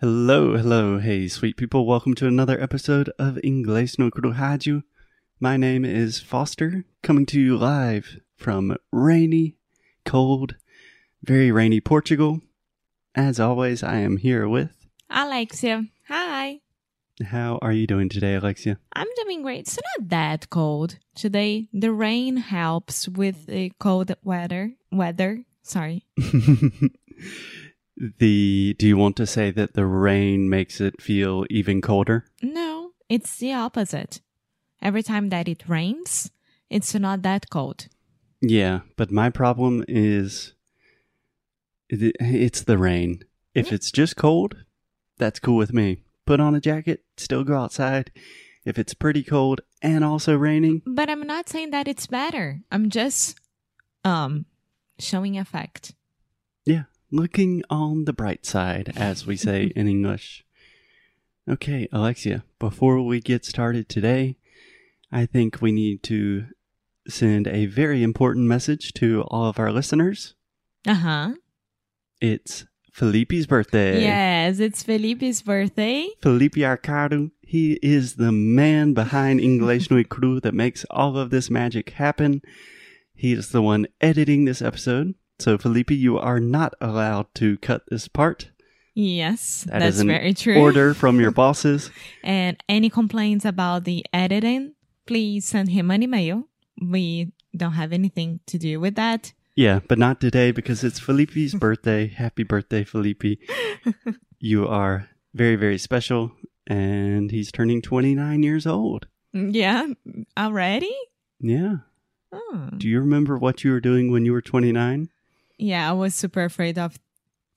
[0.00, 1.84] Hello, hello, hey, sweet people.
[1.84, 4.82] Welcome to another episode of Inglês no Rádio.
[5.38, 9.56] My name is Foster, coming to you live from rainy,
[10.06, 10.54] cold,
[11.22, 12.40] very rainy Portugal.
[13.14, 14.86] As always, I am here with.
[15.10, 15.84] Alexia.
[16.08, 16.60] Hi.
[17.22, 18.78] How are you doing today, Alexia?
[18.94, 19.68] I'm doing great.
[19.68, 21.68] It's not that cold today.
[21.74, 24.72] The rain helps with the cold weather.
[24.90, 25.44] Weather.
[25.62, 26.06] Sorry.
[28.18, 32.24] the do you want to say that the rain makes it feel even colder?
[32.42, 34.20] No, it's the opposite.
[34.82, 36.30] Every time that it rains,
[36.70, 37.88] it's not that cold.
[38.40, 40.54] Yeah, but my problem is
[41.90, 43.22] it's the rain.
[43.54, 44.56] If it's just cold,
[45.18, 45.98] that's cool with me.
[46.24, 48.10] Put on a jacket, still go outside.
[48.64, 52.60] If it's pretty cold and also raining, But I'm not saying that it's better.
[52.70, 53.38] I'm just
[54.04, 54.46] um
[54.98, 55.92] showing a fact.
[56.64, 60.44] yeah, looking on the bright side, as we say in English.
[61.48, 64.36] Okay, Alexia, before we get started today,
[65.10, 66.46] I think we need to
[67.08, 70.34] send a very important message to all of our listeners.
[70.86, 71.32] Uh-huh.
[72.20, 74.02] It's Felipe's birthday.
[74.02, 76.08] Yes, it's Felipe's birthday.
[76.22, 81.50] Felipe Arcado, he is the man behind English no Crew that makes all of this
[81.50, 82.42] magic happen.
[83.14, 85.14] He is the one editing this episode.
[85.40, 88.50] So, Felipe, you are not allowed to cut this part.
[88.94, 90.58] Yes, That that's is an very true.
[90.60, 91.90] Order from your bosses.
[92.22, 94.74] And any complaints about the editing,
[95.06, 96.48] please send him an email.
[96.82, 99.32] We don't have anything to do with that.
[99.56, 102.08] Yeah, but not today because it's Felipe's birthday.
[102.08, 103.24] Happy birthday, Felipe.
[104.42, 106.32] You are very, very special.
[106.66, 109.06] And he's turning 29 years old.
[109.34, 109.86] Yeah,
[110.38, 110.94] already?
[111.40, 111.76] Yeah.
[112.32, 112.70] Oh.
[112.76, 115.10] Do you remember what you were doing when you were 29?
[115.60, 116.98] Yeah, I was super afraid of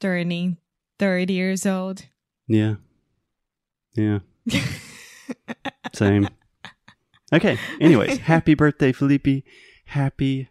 [0.01, 0.57] turning
[0.99, 2.03] 30 years old.
[2.47, 2.75] Yeah.
[3.95, 4.19] Yeah.
[5.93, 6.27] Same.
[7.31, 7.57] Okay.
[7.79, 9.45] Anyways, happy birthday, Felipe.
[9.85, 10.49] Happy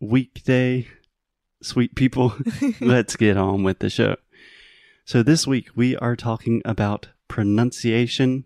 [0.00, 0.86] weekday,
[1.62, 2.34] sweet people.
[2.80, 4.16] Let's get on with the show.
[5.06, 8.44] So, this week we are talking about pronunciation.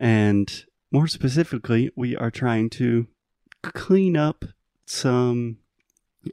[0.00, 3.06] And more specifically, we are trying to
[3.62, 4.44] clean up
[4.86, 5.58] some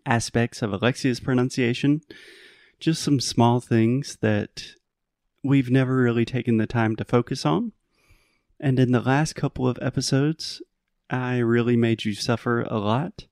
[0.05, 2.01] aspects of Alexia's pronunciation.
[2.79, 4.63] Just some small things that
[5.43, 7.71] we've never really taken the time to focus on.
[8.59, 10.61] And in the last couple of episodes,
[11.09, 13.25] I really made you suffer a lot.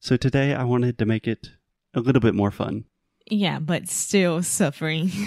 [0.00, 1.50] So today I wanted to make it
[1.94, 2.84] a little bit more fun.
[3.30, 5.10] Yeah, but still suffering.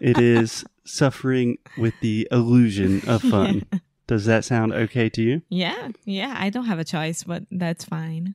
[0.00, 3.62] It is suffering with the illusion of fun.
[4.08, 5.42] Does that sound okay to you?
[5.48, 8.34] yeah, yeah, I don't have a choice, but that's fine.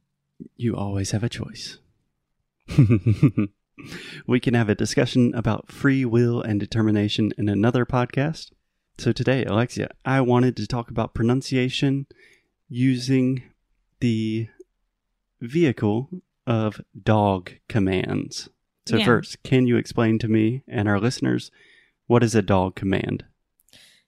[0.55, 1.79] You always have a choice.
[4.27, 8.51] we can have a discussion about free will and determination in another podcast.
[8.97, 12.07] So today, Alexia, I wanted to talk about pronunciation
[12.67, 13.43] using
[13.99, 14.47] the
[15.39, 16.09] vehicle
[16.45, 18.49] of dog commands.
[18.87, 19.05] So Yeah.
[19.05, 21.51] first, can you explain to me and our listeners
[22.07, 23.25] what is a dog command?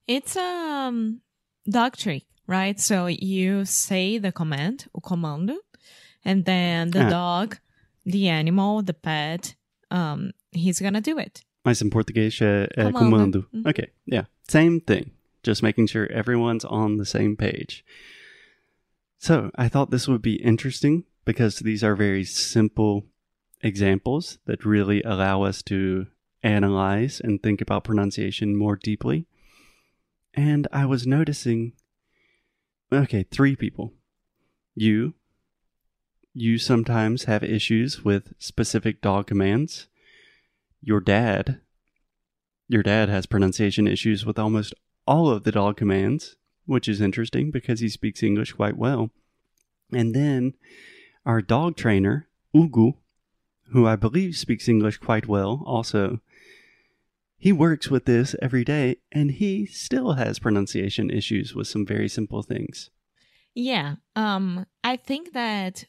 [0.08, 1.22] It's um
[1.70, 2.80] dog trick, right?
[2.80, 5.58] So you say the command, o comando,
[6.26, 7.10] and then the Ah.
[7.10, 7.58] dog,
[8.06, 9.56] the animal, the pet,
[9.92, 11.42] um, he's gonna do it.
[11.66, 13.44] Mas em português é, é Comando.
[13.44, 13.48] comando.
[13.54, 13.68] Mhm.
[13.70, 14.28] Okay, yeah.
[14.48, 15.12] Same thing.
[15.44, 17.84] Just making sure everyone's on the same page.
[19.18, 23.06] So I thought this would be interesting because these are very simple
[23.62, 26.08] examples that really allow us to
[26.42, 29.26] analyze and think about pronunciation more deeply.
[30.34, 31.74] And I was noticing
[32.92, 33.94] okay, three people.
[34.76, 35.14] You,
[36.42, 39.88] you sometimes have issues with specific dog commands
[40.82, 41.60] your dad
[42.68, 44.74] your dad has pronunciation issues with almost
[45.06, 46.36] all of the dog commands
[46.66, 49.10] which is interesting because he speaks english quite well
[49.92, 50.54] and then
[51.26, 52.94] our dog trainer ugu
[53.72, 56.20] who i believe speaks english quite well also
[57.38, 62.08] he works with this every day and he still has pronunciation issues with some very
[62.08, 62.90] simple things
[63.56, 63.96] Yeah.
[64.16, 65.86] Um, I think that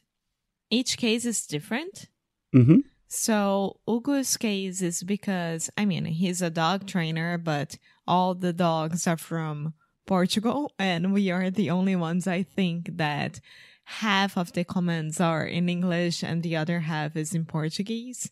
[0.71, 2.07] each case is different.
[2.55, 7.77] mm-hmm So Ugu's case is because I mean he's a dog trainer, but
[8.07, 9.73] all the dogs are from
[10.07, 13.41] Portugal, and we are the only ones I think that
[13.83, 18.31] half of the comments are in English and the other half is in Portuguese.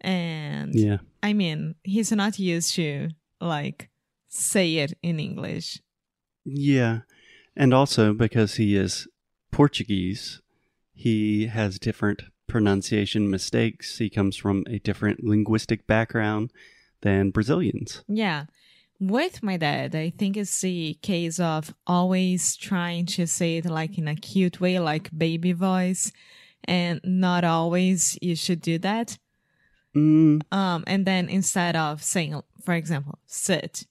[0.00, 3.10] And yeah I mean he's not used to
[3.40, 3.90] like
[4.28, 5.80] say it in English.
[6.44, 7.00] Yeah.
[7.56, 9.08] And also because he is
[9.50, 10.40] Portuguese,
[10.94, 13.98] he has different pronunciation mistakes.
[13.98, 16.52] He comes from a different linguistic background
[17.02, 18.02] than Brazilians.
[18.08, 18.46] Yeah.
[19.00, 23.98] With my dad, I think it's the case of always trying to say it like
[23.98, 26.12] in a cute way, like baby voice,
[26.62, 29.18] and not always you should do that.
[29.96, 33.86] Mm, Um, and then instead of saying, for example, sit,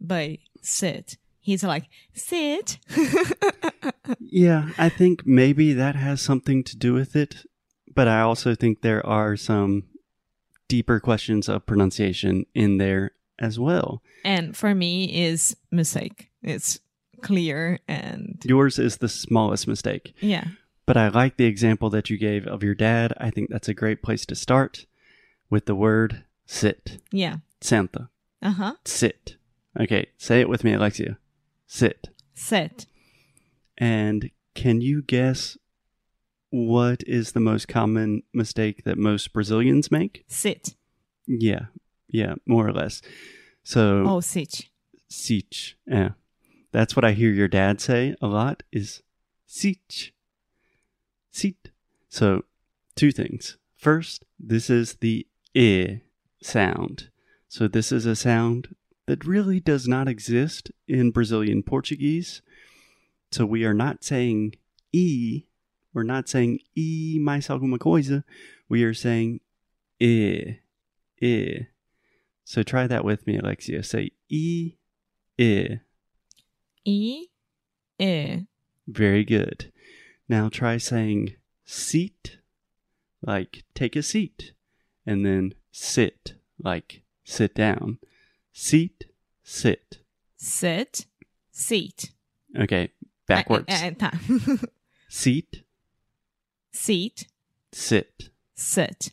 [0.00, 1.18] but sit,
[1.48, 2.78] he's like, sit.
[4.20, 7.46] yeah, I think maybe that has something to do with it,
[7.94, 9.84] but I also think there are some
[10.68, 14.02] deeper questions of pronunciation in there as well.
[14.24, 16.28] and for me is mistake.
[16.42, 16.80] It's
[17.22, 20.14] clear and Yours is the smallest mistake.
[20.20, 20.44] yeah.
[20.86, 23.12] But I like the example that you gave of your dad.
[23.18, 24.86] I think that's a great place to start
[25.50, 26.98] with the word sit.
[27.12, 27.36] Yeah.
[27.60, 28.08] Santa.
[28.42, 28.74] Uh huh.
[28.86, 29.36] Sit.
[29.78, 31.18] Okay, say it with me, Alexia.
[31.68, 32.08] Sit.
[32.34, 32.86] Sit.
[33.76, 35.56] And can you guess
[36.50, 40.24] what is the most common mistake that most Brazilians make?
[40.26, 40.74] Sit.
[41.26, 41.66] Yeah,
[42.08, 43.02] yeah, more or less.
[43.62, 44.62] So, Oh, sit.
[45.08, 45.76] sich.
[45.86, 46.12] Yeah.
[46.72, 49.02] That's what I hear your dad say a lot is
[49.46, 50.12] sich.
[51.30, 51.70] Sit.
[52.08, 52.44] So,
[52.96, 53.58] two things.
[53.76, 56.00] First, this is the I
[56.42, 57.10] sound.
[57.48, 58.74] So, this is a sound
[59.08, 62.42] that really does not exist in Brazilian Portuguese.
[63.32, 64.56] So, we are not saying
[64.92, 65.44] E.
[65.94, 68.22] We're not saying E mais alguma coisa.
[68.68, 69.40] We are saying
[69.98, 70.58] e,
[71.22, 71.60] e.
[72.44, 73.82] So, try that with me, Alexia.
[73.82, 74.74] Say e,
[75.38, 75.78] e.
[76.84, 77.26] E,
[77.98, 78.46] e.
[78.86, 79.72] Very good.
[80.28, 81.34] Now try saying
[81.64, 82.38] seat,
[83.22, 84.52] like take a seat,
[85.06, 87.98] and then sit, like sit down.
[88.60, 89.04] Seat,
[89.44, 89.98] sit.
[90.36, 91.06] Sit.
[91.52, 92.10] Seat.
[92.60, 92.90] Okay,
[93.28, 93.66] backwards.
[93.68, 94.10] É, é, tá.
[95.08, 95.64] Seat,
[96.72, 97.28] Seat.
[97.72, 98.32] sit.
[98.56, 99.12] Sit.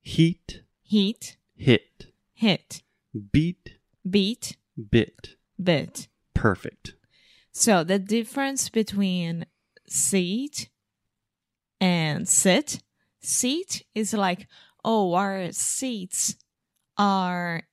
[0.00, 1.36] Heat, Heat.
[1.54, 2.12] hit.
[2.32, 2.82] Hit.
[3.30, 3.76] Beat,
[4.08, 4.56] Beat.
[4.74, 5.36] bit.
[5.62, 6.08] Bit.
[6.32, 6.94] Perfect.
[7.52, 9.44] So the difference between
[9.86, 10.70] seat
[11.78, 12.82] and sit,
[13.20, 14.48] seat is like,
[14.82, 16.36] oh, our seats
[16.96, 17.64] are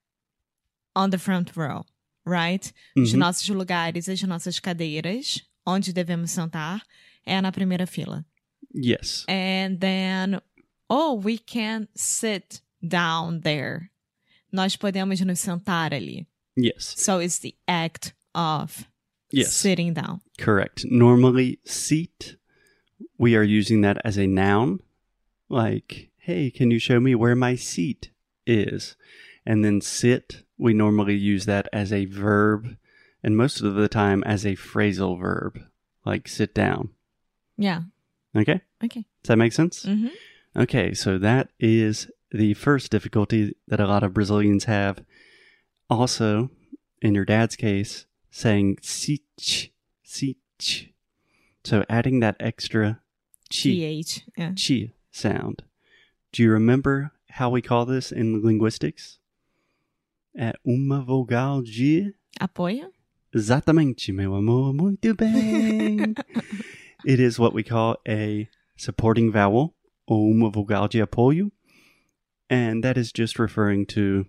[0.96, 1.86] on the front row,
[2.26, 2.72] right?
[2.98, 3.20] Os Mhm.
[3.20, 6.82] nossos lugares, as nossas cadeiras, onde devemos sentar,
[7.26, 8.26] é na primeira fila.
[8.74, 9.26] Yes.
[9.28, 10.42] And then,
[10.90, 13.92] oh, we can sit down there.
[14.52, 16.28] Nós podemos nos sentar ali.
[16.58, 16.94] Yes.
[16.98, 18.86] So it's the act of
[19.34, 19.54] Yes.
[19.54, 20.22] sitting down.
[20.38, 20.84] Correct.
[20.90, 22.38] Normally, seat,
[23.18, 24.80] we are using that as a noun.
[25.50, 28.12] Like, hey, can you show me where my seat
[28.46, 28.96] is?
[29.46, 32.78] And then sit, we normally use that as a verb,
[33.24, 35.60] and most of the time as a phrasal verb,
[36.06, 36.90] like sit down.
[37.58, 37.82] Yeah.
[38.36, 38.62] Okay?
[38.84, 39.06] Okay.
[39.24, 39.84] Does that make sense?
[39.84, 40.08] hmm
[40.56, 45.02] Okay, so that is the first difficulty that a lot of Brazilians have.
[45.90, 46.50] Also,
[47.02, 49.72] in your dad's case, saying sich,
[50.04, 50.94] sich.
[51.64, 53.00] So adding that extra
[53.50, 54.26] chi, TH.
[54.38, 54.52] Yeah.
[54.56, 55.64] chi sound.
[56.34, 59.20] Do you remember how we call this in linguistics?
[60.36, 62.14] É uma vogal de.
[62.40, 62.92] Apoio?
[63.34, 64.74] Exatamente, meu amor.
[64.74, 66.14] Muito bem.
[67.06, 69.74] it is what we call a supporting vowel,
[70.06, 71.52] ou uma vogal de apoio.
[72.50, 74.26] And that is just referring to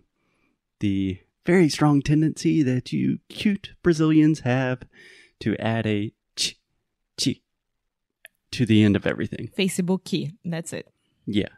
[0.80, 4.82] the very strong tendency that you cute Brazilians have
[5.40, 6.56] to add a ch,
[7.16, 7.40] chi
[8.52, 9.50] to the end of everything.
[9.56, 10.32] Facebook key.
[10.44, 10.92] That's it.
[11.26, 11.48] Yeah.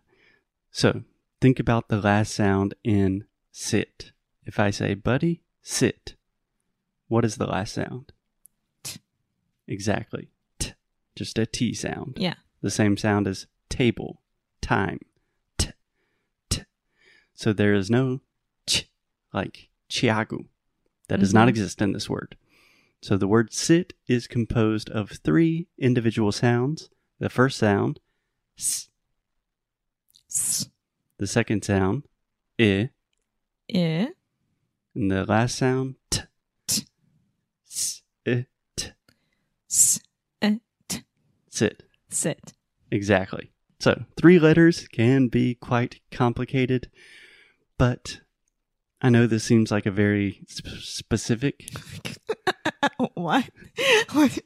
[0.70, 1.02] So
[1.40, 4.12] think about the last sound in sit.
[4.46, 6.14] If I say, buddy, sit,
[7.08, 8.12] what is the last sound?
[8.82, 9.00] T.
[9.66, 10.28] Exactly.
[10.58, 10.72] T.
[11.16, 12.16] Just a T sound.
[12.18, 12.34] Yeah.
[12.60, 14.20] The same sound as table,
[14.60, 15.00] time.
[15.58, 15.70] T.
[16.50, 16.62] T.
[17.34, 18.20] So there is no
[18.66, 18.88] ch
[19.32, 20.46] like chiago.
[21.08, 21.50] That does not Mhm.
[21.50, 22.36] exist in this word.
[23.02, 26.88] So the word sit is composed of three individual sounds.
[27.18, 28.00] The first sound,
[28.58, 28.88] s.
[30.28, 30.68] S.
[31.18, 32.04] The second sound,
[32.58, 32.90] i.
[33.74, 34.12] I.
[34.94, 36.22] And the last sound, t.
[36.66, 36.84] T.
[37.68, 38.46] S, i,
[38.76, 38.90] t.
[39.68, 40.00] S.
[40.40, 40.60] I.
[40.88, 41.02] T.
[41.50, 41.82] Sit.
[42.08, 42.52] Sit.
[42.90, 43.50] Exactly.
[43.80, 46.90] So three letters can be quite complicated,
[47.76, 48.20] but
[49.02, 51.68] I know this seems like a very sp- specific.
[53.14, 53.50] what?
[54.12, 54.38] What?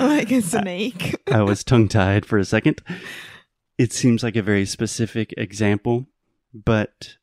[0.00, 1.16] like a snake.
[1.30, 2.82] I was tongue tied for a second.
[3.78, 6.06] It seems like a very specific example,
[6.52, 7.16] but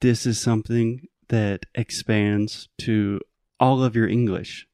[0.00, 3.20] this is something that expands to
[3.58, 4.66] all of your English.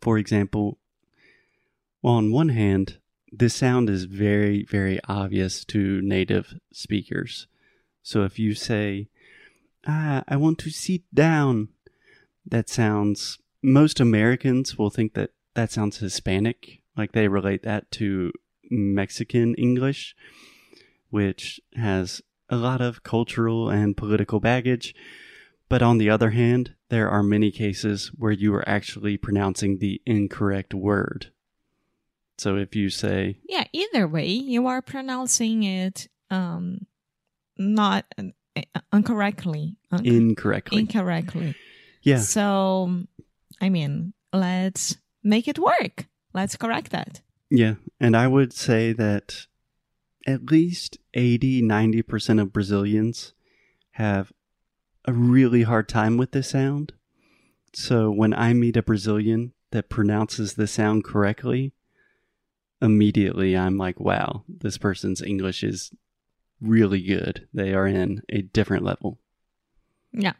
[0.00, 0.78] For example,
[2.02, 2.98] well, on one hand,
[3.32, 7.46] this sound is very, very obvious to native speakers.
[8.02, 9.08] So if you say,
[9.86, 11.68] ah, I want to sit down,
[12.46, 16.82] that sounds, most Americans will think that that sounds Hispanic.
[16.96, 18.32] Like they relate that to
[18.70, 20.14] Mexican English,
[21.10, 22.22] which has
[22.54, 24.94] a lot of cultural and political baggage.
[25.68, 30.00] But on the other hand, there are many cases where you are actually pronouncing the
[30.06, 31.32] incorrect word.
[32.38, 36.86] So if you say, Yeah, either way, you are pronouncing it um
[37.56, 38.60] not uh,
[38.92, 39.76] incorrectly.
[39.92, 40.80] Un- incorrectly.
[40.80, 41.54] incorrectly.
[42.02, 42.18] yeah.
[42.18, 43.04] So,
[43.60, 46.06] I mean, let's make it work.
[46.32, 47.20] Let's correct that.
[47.50, 47.74] Yeah.
[48.00, 49.46] And I would say that
[50.26, 53.32] at least 80, 90% of Brazilians
[53.92, 54.32] have
[55.04, 56.92] a really hard time with this sound.
[57.72, 61.72] So when I meet a Brazilian that pronounces the sound correctly,
[62.80, 65.92] immediately I'm like, wow, this person's English is
[66.60, 67.48] really good.
[67.52, 69.18] They are in a different level.
[70.12, 70.34] Yeah.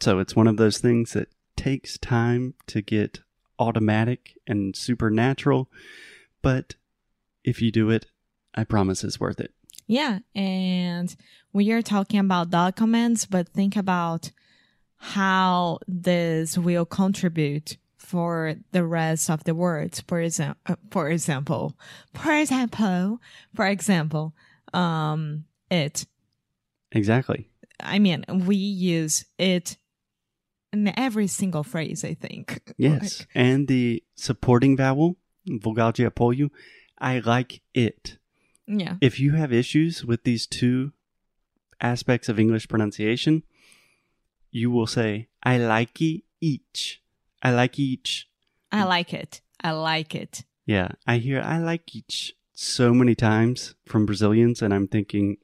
[0.00, 3.20] So it's one of those things that takes time to get
[3.58, 5.70] automatic and supernatural,
[6.42, 6.76] but
[7.44, 8.06] if you do it,
[8.56, 9.52] I promise it's worth it.
[9.86, 10.20] Yeah.
[10.34, 11.14] And
[11.52, 14.30] we are talking about dog commands, but think about
[14.96, 20.00] how this will contribute for the rest of the words.
[20.06, 21.76] For example, for example,
[22.14, 23.20] for example,
[23.54, 24.34] for example,
[24.72, 26.06] um, it.
[26.92, 27.50] Exactly.
[27.80, 29.76] I mean, we use it
[30.72, 32.62] in every single phrase, I think.
[32.78, 33.20] Yes.
[33.20, 35.16] Like, and the supporting vowel,
[35.48, 36.50] vogal de apoio,
[36.98, 38.18] I like it.
[38.66, 38.96] Yeah.
[39.00, 40.92] If you have issues with these two
[41.80, 43.42] aspects of English pronunciation,
[44.50, 47.02] you will say, I like each.
[47.42, 48.28] I like each.
[48.72, 49.40] I like it.
[49.62, 50.44] I like it.
[50.64, 55.36] Yeah, I hear I like each so many times from Brazilians, and I'm thinking,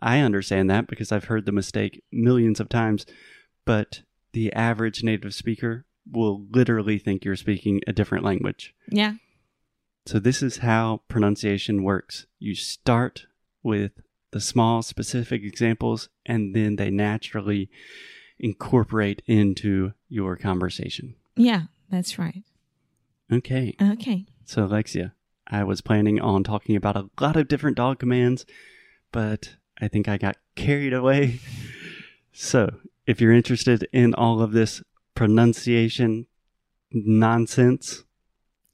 [0.00, 3.06] I understand that because I've heard the mistake millions of times,
[3.64, 8.74] but the average native speaker will literally think you're speaking a different language.
[8.88, 9.14] Yeah.
[10.06, 12.26] So, this is how pronunciation works.
[12.38, 13.26] You start
[13.62, 13.92] with
[14.32, 17.70] the small, specific examples, and then they naturally
[18.38, 21.14] incorporate into your conversation.
[21.36, 21.62] Yeah.
[21.90, 22.42] That's right.
[23.32, 23.74] Okay.
[23.80, 24.26] Okay.
[24.44, 25.14] So, Alexia,
[25.46, 28.44] I was planning on talking about a lot of different dog commands,
[29.12, 31.40] but I think I got carried away.
[32.36, 32.68] So,
[33.06, 34.82] if you're interested in all of this
[35.14, 36.26] pronunciation
[36.90, 38.02] nonsense,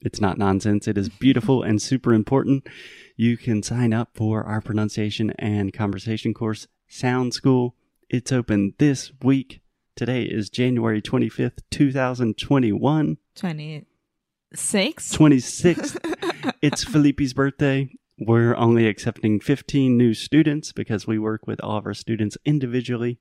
[0.01, 2.67] it's not nonsense, it is beautiful and super important.
[3.15, 7.75] You can sign up for our pronunciation and conversation course, Sound School.
[8.09, 9.61] It's open this week.
[9.95, 13.17] Today is January 25th, 2021.
[13.35, 15.17] 26?
[15.17, 16.53] 26th.
[16.61, 17.89] it's Felipe's birthday.
[18.17, 23.19] We're only accepting 15 new students because we work with all of our students individually.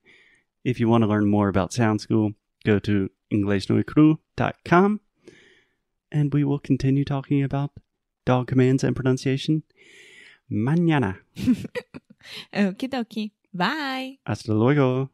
[0.64, 2.32] If you want to learn more about Sound School,
[2.64, 5.00] go to inglesnoicru.com
[6.12, 7.70] and we will continue talking about
[8.24, 9.62] dog commands and pronunciation
[10.50, 11.18] mañana.
[12.54, 13.32] Okie dokie.
[13.52, 14.18] Bye.
[14.26, 15.10] Hasta luego.